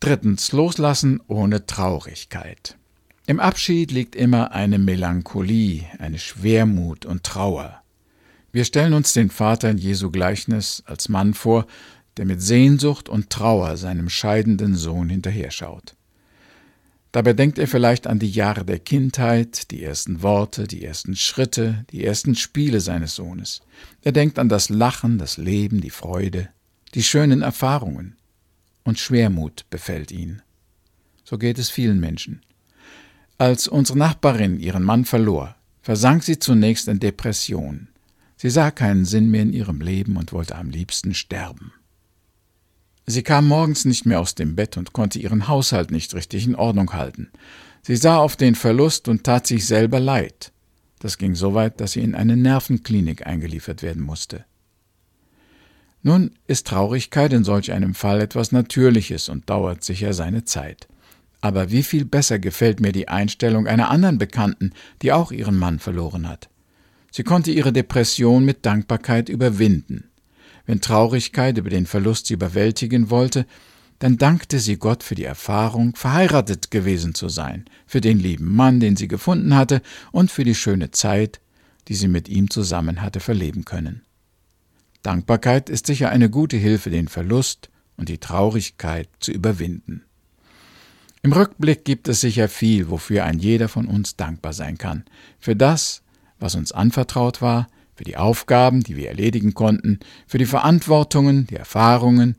Drittens, 0.00 0.52
loslassen 0.52 1.20
ohne 1.26 1.66
Traurigkeit. 1.66 2.76
Im 3.26 3.38
Abschied 3.38 3.92
liegt 3.92 4.16
immer 4.16 4.52
eine 4.52 4.78
Melancholie, 4.78 5.84
eine 5.98 6.18
Schwermut 6.18 7.04
und 7.04 7.22
Trauer. 7.22 7.82
Wir 8.50 8.64
stellen 8.64 8.94
uns 8.94 9.12
den 9.12 9.30
Vater 9.30 9.70
in 9.70 9.78
Jesu 9.78 10.10
Gleichnis 10.10 10.82
als 10.86 11.08
Mann 11.08 11.34
vor, 11.34 11.66
der 12.16 12.24
mit 12.24 12.42
Sehnsucht 12.42 13.08
und 13.08 13.30
Trauer 13.30 13.76
seinem 13.76 14.08
scheidenden 14.08 14.74
Sohn 14.74 15.08
hinterherschaut. 15.08 15.94
Dabei 17.12 17.32
denkt 17.32 17.58
er 17.58 17.66
vielleicht 17.66 18.06
an 18.06 18.20
die 18.20 18.30
Jahre 18.30 18.64
der 18.64 18.78
Kindheit, 18.78 19.70
die 19.72 19.82
ersten 19.82 20.22
Worte, 20.22 20.68
die 20.68 20.84
ersten 20.84 21.16
Schritte, 21.16 21.84
die 21.90 22.04
ersten 22.04 22.36
Spiele 22.36 22.80
seines 22.80 23.16
Sohnes. 23.16 23.62
Er 24.02 24.12
denkt 24.12 24.38
an 24.38 24.48
das 24.48 24.68
Lachen, 24.68 25.18
das 25.18 25.36
Leben, 25.36 25.80
die 25.80 25.90
Freude, 25.90 26.50
die 26.94 27.02
schönen 27.02 27.42
Erfahrungen. 27.42 28.16
Und 28.84 28.98
Schwermut 28.98 29.66
befällt 29.70 30.12
ihn. 30.12 30.42
So 31.24 31.36
geht 31.36 31.58
es 31.58 31.68
vielen 31.68 32.00
Menschen. 32.00 32.42
Als 33.38 33.66
unsere 33.66 33.98
Nachbarin 33.98 34.60
ihren 34.60 34.84
Mann 34.84 35.04
verlor, 35.04 35.56
versank 35.82 36.22
sie 36.22 36.38
zunächst 36.38 36.88
in 36.88 37.00
Depression. 37.00 37.88
Sie 38.36 38.50
sah 38.50 38.70
keinen 38.70 39.04
Sinn 39.04 39.30
mehr 39.30 39.42
in 39.42 39.52
ihrem 39.52 39.80
Leben 39.80 40.16
und 40.16 40.32
wollte 40.32 40.54
am 40.54 40.70
liebsten 40.70 41.14
sterben. 41.14 41.72
Sie 43.06 43.22
kam 43.22 43.48
morgens 43.48 43.84
nicht 43.84 44.06
mehr 44.06 44.20
aus 44.20 44.34
dem 44.34 44.54
Bett 44.54 44.76
und 44.76 44.92
konnte 44.92 45.18
ihren 45.18 45.48
Haushalt 45.48 45.90
nicht 45.90 46.14
richtig 46.14 46.46
in 46.46 46.54
Ordnung 46.54 46.92
halten. 46.92 47.30
Sie 47.82 47.96
sah 47.96 48.18
auf 48.18 48.36
den 48.36 48.54
Verlust 48.54 49.08
und 49.08 49.24
tat 49.24 49.46
sich 49.46 49.66
selber 49.66 50.00
leid. 50.00 50.52
Das 51.00 51.18
ging 51.18 51.34
so 51.34 51.54
weit, 51.54 51.80
dass 51.80 51.92
sie 51.92 52.02
in 52.02 52.14
eine 52.14 52.36
Nervenklinik 52.36 53.26
eingeliefert 53.26 53.82
werden 53.82 54.02
musste. 54.02 54.44
Nun 56.02 56.30
ist 56.46 56.66
Traurigkeit 56.66 57.32
in 57.32 57.44
solch 57.44 57.72
einem 57.72 57.94
Fall 57.94 58.20
etwas 58.20 58.52
Natürliches 58.52 59.28
und 59.28 59.48
dauert 59.50 59.82
sicher 59.82 60.12
seine 60.12 60.44
Zeit. 60.44 60.88
Aber 61.40 61.70
wie 61.70 61.82
viel 61.82 62.04
besser 62.04 62.38
gefällt 62.38 62.80
mir 62.80 62.92
die 62.92 63.08
Einstellung 63.08 63.66
einer 63.66 63.90
anderen 63.90 64.18
Bekannten, 64.18 64.72
die 65.02 65.12
auch 65.12 65.32
ihren 65.32 65.58
Mann 65.58 65.78
verloren 65.78 66.28
hat. 66.28 66.50
Sie 67.10 67.24
konnte 67.24 67.50
ihre 67.50 67.72
Depression 67.72 68.44
mit 68.44 68.64
Dankbarkeit 68.64 69.28
überwinden. 69.28 70.09
Wenn 70.70 70.80
Traurigkeit 70.80 71.58
über 71.58 71.68
den 71.68 71.84
Verlust 71.84 72.26
sie 72.26 72.34
überwältigen 72.34 73.10
wollte, 73.10 73.44
dann 73.98 74.18
dankte 74.18 74.60
sie 74.60 74.76
Gott 74.76 75.02
für 75.02 75.16
die 75.16 75.24
Erfahrung, 75.24 75.96
verheiratet 75.96 76.70
gewesen 76.70 77.12
zu 77.12 77.28
sein, 77.28 77.64
für 77.88 78.00
den 78.00 78.20
lieben 78.20 78.54
Mann, 78.54 78.78
den 78.78 78.94
sie 78.94 79.08
gefunden 79.08 79.56
hatte, 79.56 79.82
und 80.12 80.30
für 80.30 80.44
die 80.44 80.54
schöne 80.54 80.92
Zeit, 80.92 81.40
die 81.88 81.96
sie 81.96 82.06
mit 82.06 82.28
ihm 82.28 82.50
zusammen 82.50 83.02
hatte 83.02 83.18
verleben 83.18 83.64
können. 83.64 84.02
Dankbarkeit 85.02 85.68
ist 85.70 85.88
sicher 85.88 86.10
eine 86.10 86.30
gute 86.30 86.56
Hilfe, 86.56 86.90
den 86.90 87.08
Verlust 87.08 87.68
und 87.96 88.08
die 88.08 88.18
Traurigkeit 88.18 89.08
zu 89.18 89.32
überwinden. 89.32 90.04
Im 91.22 91.32
Rückblick 91.32 91.84
gibt 91.84 92.06
es 92.06 92.20
sicher 92.20 92.48
viel, 92.48 92.90
wofür 92.90 93.24
ein 93.24 93.40
jeder 93.40 93.66
von 93.66 93.86
uns 93.86 94.14
dankbar 94.14 94.52
sein 94.52 94.78
kann. 94.78 95.04
Für 95.40 95.56
das, 95.56 96.02
was 96.38 96.54
uns 96.54 96.70
anvertraut 96.70 97.42
war, 97.42 97.66
für 98.00 98.04
die 98.04 98.16
Aufgaben, 98.16 98.82
die 98.82 98.96
wir 98.96 99.08
erledigen 99.08 99.52
konnten, 99.52 100.00
für 100.26 100.38
die 100.38 100.46
Verantwortungen, 100.46 101.46
die 101.48 101.56
Erfahrungen 101.56 102.34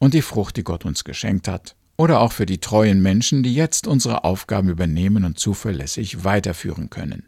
und 0.00 0.14
die 0.14 0.20
Frucht, 0.20 0.56
die 0.56 0.64
Gott 0.64 0.84
uns 0.84 1.04
geschenkt 1.04 1.46
hat, 1.46 1.76
oder 1.96 2.20
auch 2.20 2.32
für 2.32 2.44
die 2.44 2.58
treuen 2.58 3.00
Menschen, 3.00 3.44
die 3.44 3.54
jetzt 3.54 3.86
unsere 3.86 4.24
Aufgaben 4.24 4.68
übernehmen 4.68 5.24
und 5.24 5.38
zuverlässig 5.38 6.24
weiterführen 6.24 6.90
können. 6.90 7.22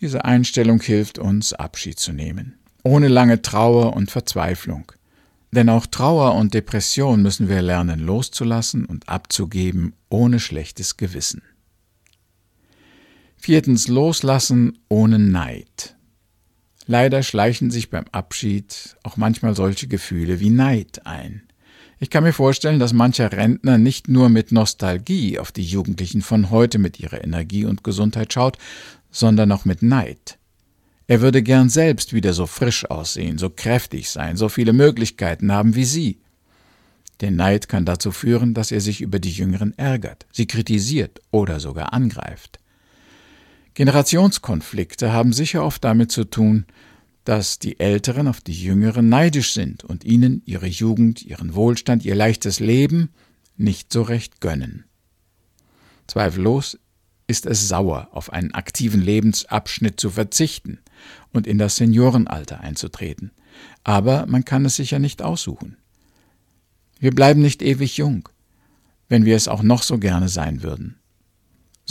Diese 0.00 0.24
Einstellung 0.24 0.80
hilft 0.80 1.20
uns, 1.20 1.52
Abschied 1.52 2.00
zu 2.00 2.12
nehmen, 2.12 2.58
ohne 2.82 3.06
lange 3.06 3.40
Trauer 3.40 3.94
und 3.94 4.10
Verzweiflung. 4.10 4.90
Denn 5.52 5.68
auch 5.68 5.86
Trauer 5.86 6.34
und 6.34 6.54
Depression 6.54 7.22
müssen 7.22 7.48
wir 7.48 7.62
lernen 7.62 8.00
loszulassen 8.00 8.84
und 8.84 9.08
abzugeben 9.08 9.92
ohne 10.08 10.40
schlechtes 10.40 10.96
Gewissen. 10.96 11.40
Viertens 13.36 13.86
loslassen 13.86 14.76
ohne 14.88 15.20
Neid. 15.20 15.94
Leider 16.90 17.22
schleichen 17.22 17.70
sich 17.70 17.90
beim 17.90 18.06
Abschied 18.12 18.96
auch 19.02 19.18
manchmal 19.18 19.54
solche 19.54 19.88
Gefühle 19.88 20.40
wie 20.40 20.48
Neid 20.48 21.06
ein. 21.06 21.42
Ich 22.00 22.08
kann 22.08 22.24
mir 22.24 22.32
vorstellen, 22.32 22.78
dass 22.78 22.94
mancher 22.94 23.30
Rentner 23.30 23.76
nicht 23.76 24.08
nur 24.08 24.30
mit 24.30 24.52
Nostalgie 24.52 25.38
auf 25.38 25.52
die 25.52 25.64
Jugendlichen 25.64 26.22
von 26.22 26.48
heute 26.48 26.78
mit 26.78 26.98
ihrer 26.98 27.22
Energie 27.22 27.66
und 27.66 27.84
Gesundheit 27.84 28.32
schaut, 28.32 28.56
sondern 29.10 29.52
auch 29.52 29.66
mit 29.66 29.82
Neid. 29.82 30.38
Er 31.08 31.20
würde 31.20 31.42
gern 31.42 31.68
selbst 31.68 32.14
wieder 32.14 32.32
so 32.32 32.46
frisch 32.46 32.86
aussehen, 32.86 33.36
so 33.36 33.50
kräftig 33.50 34.08
sein, 34.08 34.38
so 34.38 34.48
viele 34.48 34.72
Möglichkeiten 34.72 35.52
haben 35.52 35.74
wie 35.74 35.84
sie. 35.84 36.20
Der 37.20 37.32
Neid 37.32 37.68
kann 37.68 37.84
dazu 37.84 38.12
führen, 38.12 38.54
dass 38.54 38.72
er 38.72 38.80
sich 38.80 39.02
über 39.02 39.18
die 39.18 39.32
Jüngeren 39.32 39.76
ärgert, 39.76 40.24
sie 40.32 40.46
kritisiert 40.46 41.20
oder 41.30 41.60
sogar 41.60 41.92
angreift. 41.92 42.60
Generationskonflikte 43.78 45.12
haben 45.12 45.32
sicher 45.32 45.62
oft 45.62 45.84
damit 45.84 46.10
zu 46.10 46.24
tun, 46.24 46.66
dass 47.22 47.60
die 47.60 47.78
Älteren 47.78 48.26
auf 48.26 48.40
die 48.40 48.60
Jüngeren 48.60 49.08
neidisch 49.08 49.52
sind 49.52 49.84
und 49.84 50.02
ihnen 50.02 50.42
ihre 50.46 50.66
Jugend, 50.66 51.22
ihren 51.22 51.54
Wohlstand, 51.54 52.04
ihr 52.04 52.16
leichtes 52.16 52.58
Leben 52.58 53.10
nicht 53.56 53.92
so 53.92 54.02
recht 54.02 54.40
gönnen. 54.40 54.86
Zweifellos 56.08 56.76
ist 57.28 57.46
es 57.46 57.68
sauer, 57.68 58.08
auf 58.10 58.32
einen 58.32 58.52
aktiven 58.52 59.00
Lebensabschnitt 59.00 60.00
zu 60.00 60.10
verzichten 60.10 60.80
und 61.32 61.46
in 61.46 61.58
das 61.58 61.76
Seniorenalter 61.76 62.58
einzutreten. 62.58 63.30
Aber 63.84 64.26
man 64.26 64.44
kann 64.44 64.64
es 64.64 64.74
sich 64.74 64.90
ja 64.90 64.98
nicht 64.98 65.22
aussuchen. 65.22 65.76
Wir 66.98 67.12
bleiben 67.12 67.42
nicht 67.42 67.62
ewig 67.62 67.96
jung, 67.96 68.28
wenn 69.08 69.24
wir 69.24 69.36
es 69.36 69.46
auch 69.46 69.62
noch 69.62 69.84
so 69.84 69.98
gerne 69.98 70.28
sein 70.28 70.64
würden. 70.64 70.97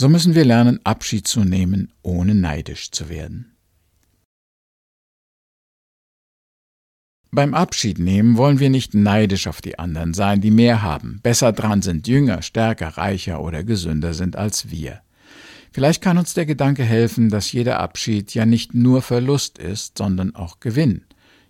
So 0.00 0.08
müssen 0.08 0.36
wir 0.36 0.44
lernen, 0.44 0.78
Abschied 0.84 1.26
zu 1.26 1.40
nehmen, 1.40 1.92
ohne 2.02 2.32
neidisch 2.32 2.92
zu 2.92 3.08
werden. 3.08 3.56
Beim 7.32 7.52
Abschied 7.52 7.98
nehmen 7.98 8.36
wollen 8.36 8.60
wir 8.60 8.70
nicht 8.70 8.94
neidisch 8.94 9.48
auf 9.48 9.60
die 9.60 9.76
anderen 9.80 10.14
sein, 10.14 10.40
die 10.40 10.52
mehr 10.52 10.82
haben, 10.82 11.18
besser 11.24 11.50
dran 11.50 11.82
sind, 11.82 12.06
jünger, 12.06 12.42
stärker, 12.42 12.96
reicher 12.96 13.42
oder 13.42 13.64
gesünder 13.64 14.14
sind 14.14 14.36
als 14.36 14.70
wir. 14.70 15.00
Vielleicht 15.72 16.00
kann 16.00 16.16
uns 16.16 16.32
der 16.32 16.46
Gedanke 16.46 16.84
helfen, 16.84 17.28
dass 17.28 17.50
jeder 17.50 17.80
Abschied 17.80 18.32
ja 18.34 18.46
nicht 18.46 18.74
nur 18.74 19.02
Verlust 19.02 19.58
ist, 19.58 19.98
sondern 19.98 20.32
auch 20.36 20.60
Gewinn. 20.60 21.07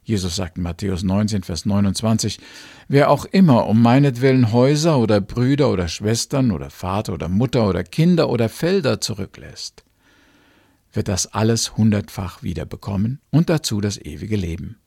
Jesus 0.08 0.36
sagt 0.36 0.56
in 0.56 0.62
Matthäus 0.62 1.02
19, 1.02 1.42
Vers 1.42 1.66
29, 1.66 2.40
Wer 2.88 3.10
auch 3.10 3.26
immer 3.26 3.66
um 3.66 3.82
meinetwillen 3.82 4.52
Häuser 4.52 4.98
oder 4.98 5.20
Brüder 5.20 5.70
oder 5.70 5.86
Schwestern 5.86 6.50
oder 6.50 6.70
Vater 6.70 7.12
oder 7.12 7.28
Mutter 7.28 7.68
oder 7.68 7.84
Kinder 7.84 8.30
oder 8.30 8.48
Felder 8.48 9.02
zurücklässt, 9.02 9.84
wird 10.94 11.08
das 11.08 11.26
alles 11.26 11.76
hundertfach 11.76 12.42
wiederbekommen 12.42 13.20
und 13.30 13.50
dazu 13.50 13.82
das 13.82 13.98
ewige 13.98 14.36
Leben. 14.36 14.78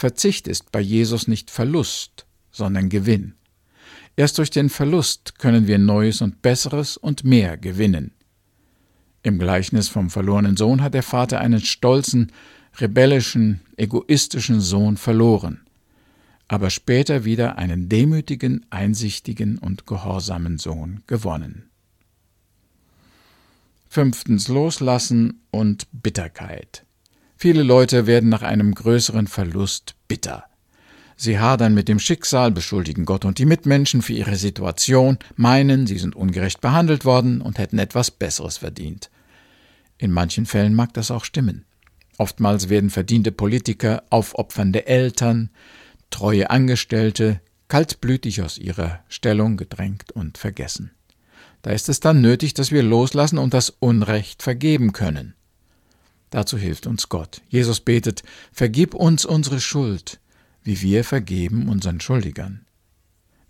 Verzicht 0.00 0.48
ist 0.48 0.72
bei 0.72 0.80
Jesus 0.80 1.28
nicht 1.28 1.52
Verlust, 1.52 2.26
sondern 2.50 2.88
Gewinn. 2.88 3.34
Erst 4.16 4.38
durch 4.38 4.50
den 4.50 4.68
Verlust 4.68 5.38
können 5.38 5.68
wir 5.68 5.78
Neues 5.78 6.20
und 6.22 6.42
Besseres 6.42 6.96
und 6.96 7.22
mehr 7.22 7.56
gewinnen. 7.56 8.10
Im 9.22 9.38
Gleichnis 9.38 9.88
vom 9.88 10.10
verlorenen 10.10 10.56
Sohn 10.56 10.82
hat 10.82 10.94
der 10.94 11.04
Vater 11.04 11.38
einen 11.38 11.60
stolzen, 11.60 12.32
rebellischen, 12.80 13.60
egoistischen 13.76 14.60
Sohn 14.60 14.96
verloren, 14.96 15.60
aber 16.48 16.70
später 16.70 17.24
wieder 17.24 17.56
einen 17.58 17.88
demütigen, 17.88 18.66
einsichtigen 18.70 19.58
und 19.58 19.86
gehorsamen 19.86 20.58
Sohn 20.58 21.02
gewonnen. 21.06 21.70
Fünftens 23.88 24.48
Loslassen 24.48 25.40
und 25.50 25.86
Bitterkeit. 25.92 26.84
Viele 27.36 27.62
Leute 27.62 28.06
werden 28.06 28.28
nach 28.28 28.42
einem 28.42 28.74
größeren 28.74 29.26
Verlust 29.26 29.94
bitter. 30.08 30.44
Sie 31.16 31.38
hadern 31.38 31.74
mit 31.74 31.88
dem 31.88 32.00
Schicksal, 32.00 32.50
beschuldigen 32.50 33.04
Gott 33.04 33.24
und 33.24 33.38
die 33.38 33.46
Mitmenschen 33.46 34.02
für 34.02 34.14
ihre 34.14 34.36
Situation, 34.36 35.18
meinen, 35.36 35.86
sie 35.86 35.98
sind 35.98 36.16
ungerecht 36.16 36.60
behandelt 36.60 37.04
worden 37.04 37.40
und 37.40 37.58
hätten 37.58 37.78
etwas 37.78 38.10
Besseres 38.10 38.58
verdient. 38.58 39.10
In 39.96 40.10
manchen 40.10 40.44
Fällen 40.44 40.74
mag 40.74 40.92
das 40.94 41.12
auch 41.12 41.24
stimmen. 41.24 41.64
Oftmals 42.18 42.68
werden 42.68 42.90
verdiente 42.90 43.32
Politiker 43.32 44.04
aufopfernde 44.10 44.86
Eltern, 44.86 45.50
treue 46.10 46.50
Angestellte 46.50 47.40
kaltblütig 47.68 48.42
aus 48.42 48.58
ihrer 48.58 49.00
Stellung 49.08 49.56
gedrängt 49.56 50.12
und 50.12 50.38
vergessen. 50.38 50.92
Da 51.62 51.70
ist 51.70 51.88
es 51.88 51.98
dann 51.98 52.20
nötig, 52.20 52.54
dass 52.54 52.70
wir 52.70 52.82
loslassen 52.82 53.38
und 53.38 53.54
das 53.54 53.70
Unrecht 53.70 54.42
vergeben 54.42 54.92
können. 54.92 55.34
Dazu 56.30 56.58
hilft 56.58 56.86
uns 56.86 57.08
Gott. 57.08 57.40
Jesus 57.48 57.80
betet, 57.80 58.22
Vergib 58.52 58.94
uns 58.94 59.24
unsere 59.24 59.60
Schuld, 59.60 60.20
wie 60.62 60.82
wir 60.82 61.04
vergeben 61.04 61.68
unseren 61.68 62.00
Schuldigern. 62.00 62.66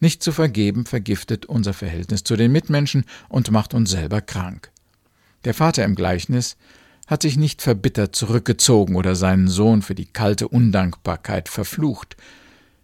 Nicht 0.00 0.22
zu 0.22 0.32
vergeben 0.32 0.86
vergiftet 0.86 1.46
unser 1.46 1.72
Verhältnis 1.72 2.24
zu 2.24 2.36
den 2.36 2.52
Mitmenschen 2.52 3.04
und 3.28 3.50
macht 3.50 3.74
uns 3.74 3.90
selber 3.90 4.20
krank. 4.20 4.70
Der 5.44 5.54
Vater 5.54 5.84
im 5.84 5.94
Gleichnis 5.94 6.56
hat 7.06 7.22
sich 7.22 7.36
nicht 7.36 7.62
verbittert 7.62 8.16
zurückgezogen 8.16 8.96
oder 8.96 9.14
seinen 9.14 9.48
Sohn 9.48 9.82
für 9.82 9.94
die 9.94 10.06
kalte 10.06 10.48
Undankbarkeit 10.48 11.48
verflucht, 11.48 12.16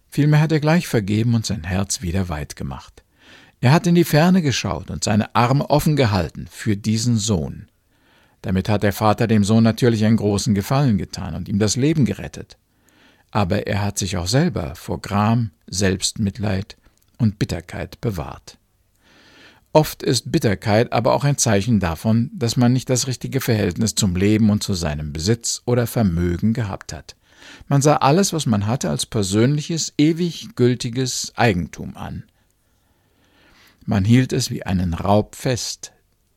vielmehr 0.09 0.39
hat 0.39 0.51
er 0.51 0.59
gleich 0.59 0.87
vergeben 0.87 1.33
und 1.33 1.45
sein 1.45 1.63
Herz 1.63 2.01
wieder 2.01 2.29
weit 2.29 2.55
gemacht. 2.55 3.03
Er 3.61 3.71
hat 3.71 3.85
in 3.87 3.95
die 3.95 4.03
Ferne 4.03 4.41
geschaut 4.41 4.89
und 4.89 5.03
seine 5.03 5.35
Arme 5.35 5.69
offen 5.69 5.95
gehalten 5.95 6.47
für 6.49 6.75
diesen 6.75 7.17
Sohn. 7.17 7.67
Damit 8.41 8.69
hat 8.69 8.81
der 8.81 8.93
Vater 8.93 9.27
dem 9.27 9.43
Sohn 9.43 9.63
natürlich 9.63 10.03
einen 10.03 10.17
großen 10.17 10.55
Gefallen 10.55 10.97
getan 10.97 11.35
und 11.35 11.47
ihm 11.47 11.59
das 11.59 11.75
Leben 11.75 12.05
gerettet. 12.05 12.57
Aber 13.29 13.67
er 13.67 13.83
hat 13.83 13.99
sich 13.99 14.17
auch 14.17 14.27
selber 14.27 14.75
vor 14.75 14.99
Gram, 14.99 15.51
Selbstmitleid 15.67 16.75
und 17.17 17.37
Bitterkeit 17.37 18.01
bewahrt. 18.01 18.57
Oft 19.73 20.03
ist 20.03 20.31
Bitterkeit 20.31 20.91
aber 20.91 21.13
auch 21.13 21.23
ein 21.23 21.37
Zeichen 21.37 21.79
davon, 21.79 22.29
dass 22.33 22.57
man 22.57 22.73
nicht 22.73 22.89
das 22.89 23.07
richtige 23.07 23.39
Verhältnis 23.39 23.95
zum 23.95 24.15
Leben 24.15 24.49
und 24.49 24.63
zu 24.63 24.73
seinem 24.73 25.13
Besitz 25.13 25.61
oder 25.65 25.87
Vermögen 25.87 26.53
gehabt 26.53 26.91
hat. 26.91 27.15
Man 27.67 27.81
sah 27.81 27.97
alles, 27.97 28.33
was 28.33 28.45
man 28.45 28.67
hatte, 28.67 28.89
als 28.89 29.05
persönliches, 29.05 29.93
ewig 29.97 30.55
gültiges 30.55 31.31
Eigentum 31.35 31.95
an. 31.95 32.23
Man 33.85 34.03
hielt 34.03 34.33
es 34.33 34.51
wie 34.51 34.63
einen 34.63 34.93
Raub 34.93 35.35
fest, 35.35 35.93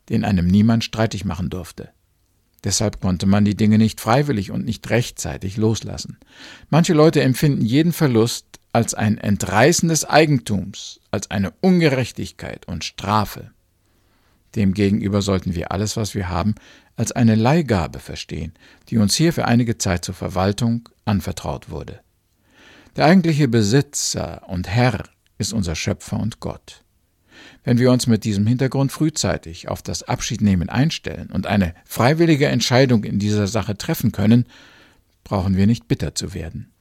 den 0.09 0.25
einem 0.25 0.47
niemand 0.47 0.85
streitig 0.85 1.25
machen 1.25 1.50
durfte. 1.50 1.91
Deshalb 2.62 3.00
konnte 3.00 3.26
man 3.26 3.45
die 3.45 3.57
Dinge 3.57 3.79
nicht 3.79 4.00
freiwillig 4.00 4.50
und 4.50 4.64
nicht 4.64 4.88
rechtzeitig 4.88 5.57
loslassen. 5.57 6.19
Manche 6.71 6.95
Leute 6.95 7.21
empfinden 7.21 7.64
jeden 7.64 7.93
Verlust 7.93 8.47
als 8.75 8.93
ein 8.93 9.19
Entreißen 9.19 9.88
des 9.88 10.04
Eigentums, 10.04 10.99
als 11.12 11.31
eine 11.31 11.52
Ungerechtigkeit 11.61 12.66
und 12.66 12.83
Strafe. 12.83 13.52
Demgegenüber 14.57 15.23
sollten 15.23 15.54
wir 15.54 15.71
alles, 15.71 15.97
was 15.97 16.16
wir 16.16 16.28
haben, 16.28 16.57
als 16.97 17.12
eine 17.12 17.37
Leihgabe 17.37 18.00
verstehen, 18.00 18.52
die 18.88 18.99
uns 18.99 19.14
hier 19.14 19.33
für 19.33 19.45
einige 19.45 19.78
Zeit 19.78 20.04
zur 20.04 20.16
Verwaltung 20.16 20.88
anvertraut 21.04 21.71
wurde. 21.71 22.00
Der 22.97 23.04
eigentliche 23.04 23.47
Besitzer 23.47 24.43
und 24.49 24.66
Herr 24.66 25.04
ist 25.38 25.52
unser 25.52 25.76
Schöpfer 25.76 26.19
und 26.19 26.40
Gott. 26.40 26.83
Wenn 27.62 27.78
wir 27.78 27.93
uns 27.93 28.09
mit 28.09 28.25
diesem 28.25 28.45
Hintergrund 28.45 28.90
frühzeitig 28.90 29.69
auf 29.69 29.83
das 29.83 30.02
Abschiednehmen 30.02 30.69
einstellen 30.69 31.31
und 31.31 31.47
eine 31.47 31.76
freiwillige 31.85 32.49
Entscheidung 32.49 33.04
in 33.04 33.21
dieser 33.21 33.47
Sache 33.47 33.78
treffen 33.78 34.11
können, 34.11 34.47
brauchen 35.23 35.57
wir 35.57 35.69
nicht 35.69 35.87
bitter 35.87 36.16
zu 36.16 36.35
werden. 36.35 36.74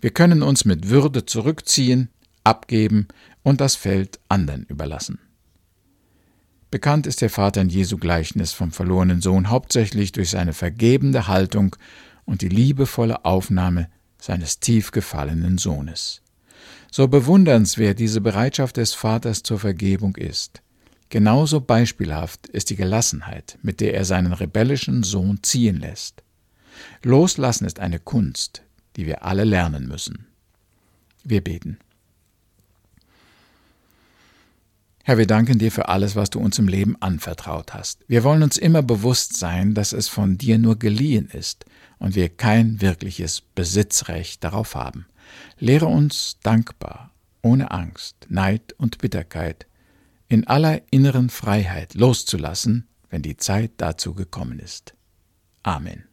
Wir 0.00 0.10
können 0.10 0.42
uns 0.42 0.64
mit 0.64 0.88
Würde 0.88 1.26
zurückziehen, 1.26 2.08
abgeben 2.44 3.08
und 3.42 3.60
das 3.60 3.74
Feld 3.74 4.20
anderen 4.28 4.64
überlassen. 4.64 5.18
Bekannt 6.70 7.06
ist 7.06 7.22
der 7.22 7.30
Vater 7.30 7.62
in 7.62 7.70
Jesu 7.70 7.96
Gleichnis 7.96 8.52
vom 8.52 8.72
verlorenen 8.72 9.22
Sohn 9.22 9.48
hauptsächlich 9.48 10.12
durch 10.12 10.30
seine 10.30 10.52
vergebende 10.52 11.26
Haltung 11.26 11.74
und 12.26 12.42
die 12.42 12.48
liebevolle 12.48 13.24
Aufnahme 13.24 13.88
seines 14.20 14.60
tief 14.60 14.90
gefallenen 14.90 15.56
Sohnes. 15.56 16.20
So 16.90 17.08
bewundernswert 17.08 17.98
diese 17.98 18.20
Bereitschaft 18.20 18.76
des 18.76 18.92
Vaters 18.92 19.42
zur 19.42 19.58
Vergebung 19.58 20.16
ist, 20.16 20.62
genauso 21.08 21.60
beispielhaft 21.60 22.46
ist 22.48 22.70
die 22.70 22.76
Gelassenheit, 22.76 23.58
mit 23.62 23.80
der 23.80 23.94
er 23.94 24.04
seinen 24.04 24.32
rebellischen 24.32 25.02
Sohn 25.02 25.42
ziehen 25.42 25.80
lässt. 25.80 26.22
Loslassen 27.02 27.64
ist 27.64 27.80
eine 27.80 27.98
Kunst, 27.98 28.62
die 28.98 29.06
wir 29.06 29.24
alle 29.24 29.44
lernen 29.44 29.86
müssen. 29.86 30.26
Wir 31.22 31.42
beten. 31.42 31.78
Herr, 35.04 35.16
wir 35.16 35.26
danken 35.26 35.58
dir 35.58 35.70
für 35.70 35.88
alles, 35.88 36.16
was 36.16 36.30
du 36.30 36.40
uns 36.40 36.58
im 36.58 36.66
Leben 36.66 37.00
anvertraut 37.00 37.72
hast. 37.72 38.04
Wir 38.08 38.24
wollen 38.24 38.42
uns 38.42 38.58
immer 38.58 38.82
bewusst 38.82 39.38
sein, 39.38 39.72
dass 39.72 39.92
es 39.92 40.08
von 40.08 40.36
dir 40.36 40.58
nur 40.58 40.78
geliehen 40.78 41.28
ist 41.28 41.64
und 41.98 42.16
wir 42.16 42.28
kein 42.28 42.80
wirkliches 42.80 43.40
Besitzrecht 43.40 44.42
darauf 44.42 44.74
haben. 44.74 45.06
Lehre 45.58 45.86
uns 45.86 46.38
dankbar, 46.42 47.12
ohne 47.40 47.70
Angst, 47.70 48.26
Neid 48.28 48.74
und 48.78 48.98
Bitterkeit, 48.98 49.66
in 50.28 50.46
aller 50.48 50.82
inneren 50.90 51.30
Freiheit 51.30 51.94
loszulassen, 51.94 52.88
wenn 53.10 53.22
die 53.22 53.36
Zeit 53.36 53.70
dazu 53.76 54.12
gekommen 54.12 54.58
ist. 54.58 54.92
Amen. 55.62 56.07